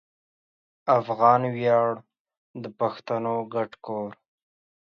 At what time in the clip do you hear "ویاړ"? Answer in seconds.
1.55-1.91